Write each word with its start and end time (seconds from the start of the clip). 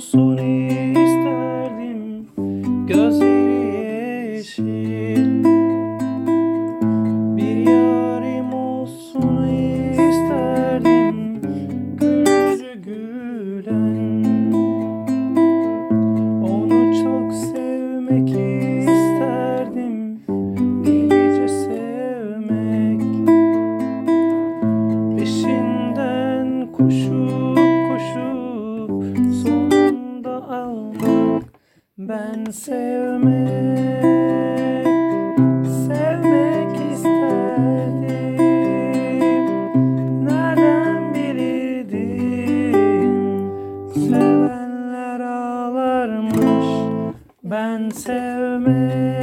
olsun 0.00 0.36
isterdim 0.36 2.26
Gözleri 2.86 3.76
yeşil. 4.34 5.44
Bir 7.36 7.56
yarim 7.56 8.54
olsun 8.54 9.48
isterdim 9.92 11.40
Gülücü 12.00 12.82
gülen. 12.82 14.52
Onu 16.42 16.94
çok 17.02 17.32
sevmek 17.32 18.28
isterdim 18.88 20.20
Delice 20.84 21.48
sevmek. 21.48 23.02
Peşinden 25.18 26.72
koşup 26.72 27.39
ben 32.10 32.44
sevmek 32.50 34.04
Sevmek 35.86 36.74
isterdim. 36.92 38.38
Nereden 40.24 41.14
bilirdin 41.14 42.72
Sevenler 43.94 45.20
ağlarmış 45.20 46.66
Ben 47.42 47.90
sevmek 47.90 49.19